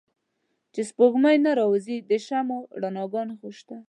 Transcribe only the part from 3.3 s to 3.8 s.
خوشته